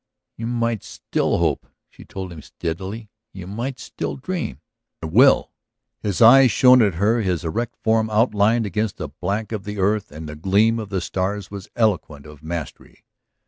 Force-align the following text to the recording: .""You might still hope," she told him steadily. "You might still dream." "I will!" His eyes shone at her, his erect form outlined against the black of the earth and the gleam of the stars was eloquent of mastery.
.""You 0.39 0.47
might 0.47 0.81
still 0.83 1.37
hope," 1.37 1.67
she 1.87 2.03
told 2.05 2.33
him 2.33 2.41
steadily. 2.41 3.11
"You 3.33 3.45
might 3.45 3.77
still 3.79 4.15
dream." 4.15 4.59
"I 5.03 5.05
will!" 5.05 5.51
His 5.99 6.23
eyes 6.23 6.49
shone 6.49 6.81
at 6.81 6.95
her, 6.95 7.21
his 7.21 7.45
erect 7.45 7.75
form 7.83 8.09
outlined 8.09 8.65
against 8.65 8.97
the 8.97 9.09
black 9.09 9.51
of 9.51 9.63
the 9.63 9.77
earth 9.77 10.11
and 10.11 10.27
the 10.27 10.35
gleam 10.35 10.79
of 10.79 10.89
the 10.89 11.01
stars 11.01 11.51
was 11.51 11.69
eloquent 11.75 12.25
of 12.25 12.41
mastery. 12.41 13.05